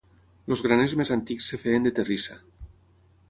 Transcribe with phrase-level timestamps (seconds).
[0.53, 2.39] Els graners més antics es feien de terrissa.